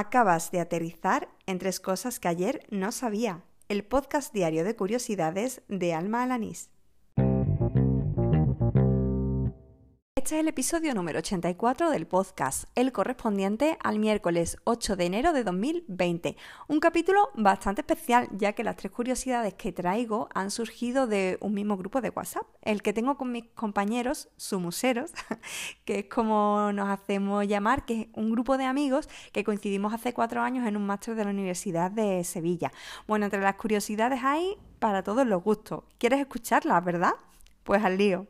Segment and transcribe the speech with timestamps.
[0.00, 3.42] Acabas de aterrizar en tres cosas que ayer no sabía.
[3.68, 6.70] El podcast diario de curiosidades de Alma Alanís.
[10.28, 15.32] Este es el episodio número 84 del podcast, el correspondiente al miércoles 8 de enero
[15.32, 16.36] de 2020.
[16.68, 21.54] Un capítulo bastante especial, ya que las tres curiosidades que traigo han surgido de un
[21.54, 25.12] mismo grupo de WhatsApp, el que tengo con mis compañeros sumuseros,
[25.86, 30.12] que es como nos hacemos llamar, que es un grupo de amigos que coincidimos hace
[30.12, 32.70] cuatro años en un máster de la Universidad de Sevilla.
[33.06, 35.84] Bueno, entre las curiosidades hay para todos los gustos.
[35.96, 37.14] ¿Quieres escucharlas, verdad?
[37.64, 38.26] Pues al lío.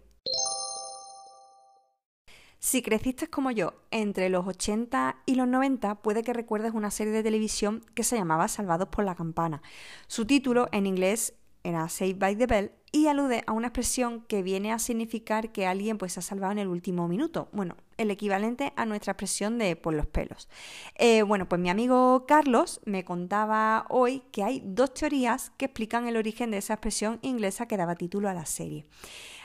[2.61, 7.13] Si creciste como yo entre los 80 y los 90, puede que recuerdes una serie
[7.13, 9.63] de televisión que se llamaba Salvados por la Campana.
[10.09, 14.43] Su título en inglés era Saved by the Bell y alude a una expresión que
[14.43, 17.49] viene a significar que alguien pues se ha salvado en el último minuto.
[17.53, 20.49] Bueno, el equivalente a nuestra expresión de por los pelos.
[20.95, 26.07] Eh, bueno, pues mi amigo Carlos me contaba hoy que hay dos teorías que explican
[26.07, 28.87] el origen de esa expresión inglesa que daba título a la serie.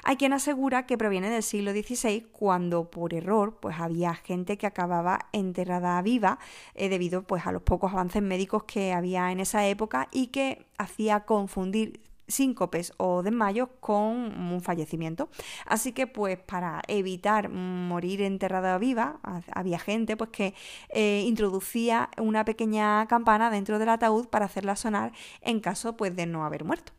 [0.06, 4.68] Hay quien asegura que proviene del siglo XVI cuando por error pues había gente que
[4.68, 6.40] acababa enterrada viva
[6.76, 10.66] eh, debido pues a los pocos avances médicos que había en esa época y que
[10.78, 12.02] hacía confundir
[12.34, 15.30] síncopes o desmayos con un fallecimiento.
[15.66, 19.20] Así que pues para evitar morir enterrada viva,
[19.54, 20.54] había gente pues que
[20.90, 25.12] eh, introducía una pequeña campana dentro del ataúd para hacerla sonar
[25.42, 26.94] en caso pues de no haber muerto.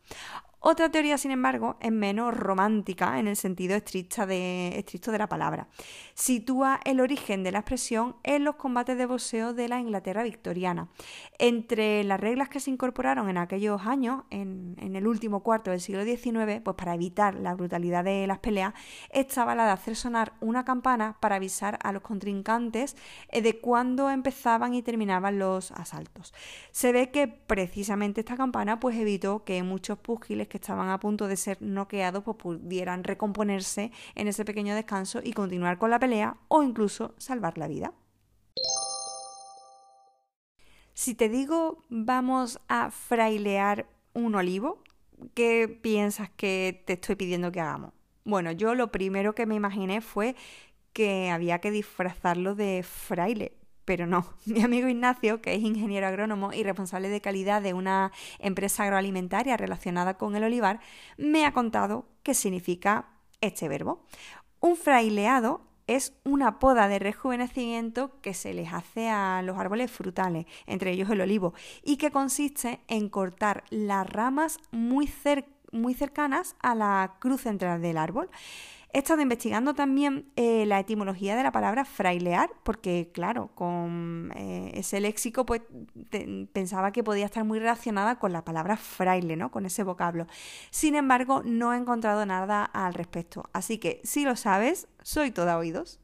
[0.67, 4.83] Otra teoría, sin embargo, es menos romántica en el sentido estricto de,
[5.15, 5.67] la palabra.
[6.15, 10.89] Sitúa el origen de la expresión en los combates de boxeo de la Inglaterra victoriana.
[11.37, 16.03] Entre las reglas que se incorporaron en aquellos años, en, el último cuarto del siglo
[16.03, 18.73] XIX, pues para evitar la brutalidad de las peleas,
[19.11, 22.97] estaba la de hacer sonar una campana para avisar a los contrincantes
[23.29, 26.33] eh, de cuándo empezaban y terminaban los asaltos.
[26.71, 31.27] Se ve que precisamente esta campana pues evitó que muchos púgiles que estaban a punto
[31.27, 36.37] de ser noqueados pues pudieran recomponerse en ese pequeño descanso y continuar con la pelea
[36.47, 37.91] o incluso salvar la vida.
[40.93, 44.81] Si te digo vamos a frailear un olivo,
[45.33, 47.91] ¿qué piensas que te estoy pidiendo que hagamos?
[48.23, 50.37] Bueno, yo lo primero que me imaginé fue
[50.93, 53.51] que había que disfrazarlo de fraile,
[53.85, 58.11] pero no, mi amigo Ignacio, que es ingeniero agrónomo y responsable de calidad de una
[58.39, 60.79] empresa agroalimentaria relacionada con el olivar,
[61.17, 63.05] me ha contado qué significa
[63.41, 64.03] este verbo.
[64.59, 70.45] Un fraileado es una poda de rejuvenecimiento que se les hace a los árboles frutales,
[70.65, 71.53] entre ellos el olivo,
[71.83, 75.11] y que consiste en cortar las ramas muy,
[75.71, 78.29] muy cercanas a la cruz central del árbol.
[78.95, 84.71] He estado investigando también eh, la etimología de la palabra frailear, porque claro, con eh,
[84.73, 85.63] ese léxico pues
[86.53, 89.51] pensaba que podía estar muy relacionada con la palabra fraile, ¿no?
[89.51, 90.27] Con ese vocablo.
[90.69, 93.43] Sin embargo, no he encontrado nada al respecto.
[93.51, 95.99] Así que si lo sabes, soy toda oídos.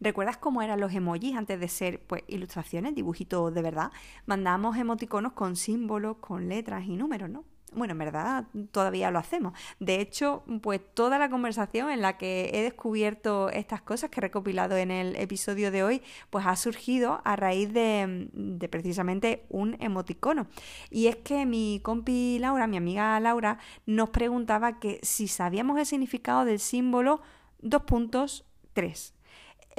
[0.00, 3.92] ¿Recuerdas cómo eran los emojis antes de ser pues, ilustraciones, dibujitos de verdad?
[4.26, 7.44] Mandábamos emoticonos con símbolos, con letras y números, ¿no?
[7.72, 9.52] Bueno, en verdad todavía lo hacemos.
[9.78, 14.22] De hecho, pues toda la conversación en la que he descubierto estas cosas que he
[14.22, 19.76] recopilado en el episodio de hoy, pues ha surgido a raíz de, de precisamente un
[19.80, 20.48] emoticono.
[20.90, 25.86] Y es que mi compi Laura, mi amiga Laura, nos preguntaba que si sabíamos el
[25.86, 27.20] significado del símbolo
[27.60, 29.14] dos puntos tres.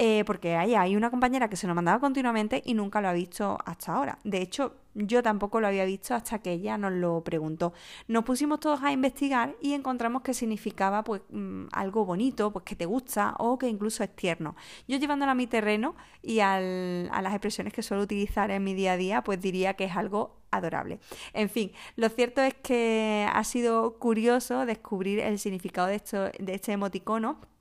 [0.04, 3.56] Eh, porque hay una compañera que se lo mandaba continuamente y nunca lo ha visto
[3.64, 4.18] hasta ahora.
[4.24, 7.72] De hecho, yo tampoco lo había visto hasta que ella nos lo preguntó.
[8.08, 12.74] Nos pusimos todos a investigar y encontramos que significaba pues mm, algo bonito, pues que
[12.74, 14.56] te gusta o que incluso es tierno.
[14.88, 18.94] Yo llevándolo a mi terreno y a las expresiones que suelo utilizar en mi día
[18.94, 20.98] a día, pues diría que es algo adorable.
[21.32, 26.02] En fin, lo cierto es que ha sido curioso descubrir el significado de,
[26.40, 27.51] de este emoticono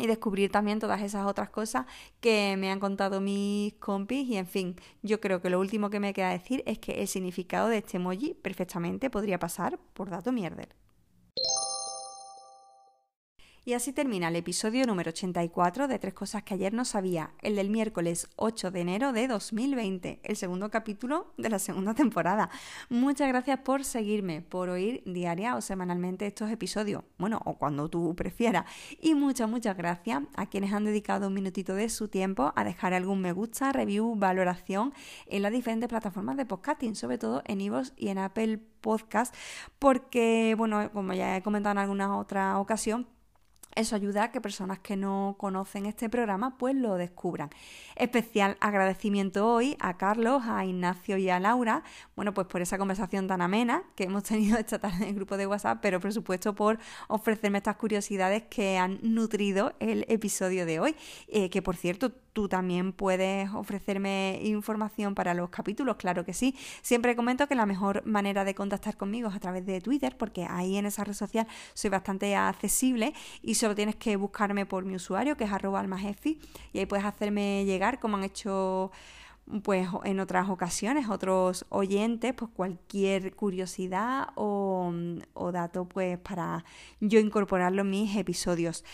[0.00, 1.86] y descubrir también todas esas otras cosas
[2.20, 6.00] que me han contado mis compis y en fin, yo creo que lo último que
[6.00, 10.32] me queda decir es que el significado de este emoji perfectamente podría pasar por dato
[10.32, 10.79] mierder.
[13.62, 17.56] Y así termina el episodio número 84 de Tres Cosas que ayer no sabía, el
[17.56, 22.48] del miércoles 8 de enero de 2020, el segundo capítulo de la segunda temporada.
[22.88, 28.16] Muchas gracias por seguirme, por oír diaria o semanalmente estos episodios, bueno, o cuando tú
[28.16, 28.64] prefieras.
[28.98, 32.94] Y muchas, muchas gracias a quienes han dedicado un minutito de su tiempo a dejar
[32.94, 34.94] algún me gusta, review, valoración
[35.26, 39.34] en las diferentes plataformas de podcasting, sobre todo en iVoox y en Apple Podcast,
[39.78, 43.06] porque, bueno, como ya he comentado en alguna otra ocasión,
[43.74, 47.50] eso ayuda a que personas que no conocen este programa pues lo descubran.
[47.96, 51.82] Especial agradecimiento hoy a Carlos, a Ignacio y a Laura,
[52.16, 55.36] bueno pues por esa conversación tan amena que hemos tenido esta tarde en el grupo
[55.36, 56.78] de WhatsApp, pero por supuesto por
[57.08, 60.96] ofrecerme estas curiosidades que han nutrido el episodio de hoy,
[61.28, 66.56] eh, que por cierto tú también puedes ofrecerme información para los capítulos, claro que sí.
[66.80, 70.46] Siempre comento que la mejor manera de contactar conmigo es a través de Twitter, porque
[70.48, 74.94] ahí en esa red social soy bastante accesible y solo tienes que buscarme por mi
[74.94, 76.40] usuario, que es arroba almajefi,
[76.72, 78.90] y ahí puedes hacerme llegar, como han hecho
[79.62, 84.94] pues en otras ocasiones otros oyentes pues cualquier curiosidad o,
[85.34, 86.64] o dato pues para
[87.00, 88.84] yo incorporarlo en mis episodios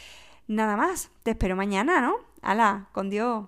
[0.49, 3.47] nada más te espero mañana no hala con Dios